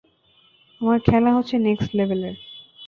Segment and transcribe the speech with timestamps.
[0.81, 2.35] আমার খেলা হচ্ছে নেক্সট লেভেলের।